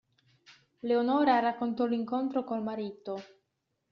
[0.79, 3.21] Leonora raccontò l'incontro col marito.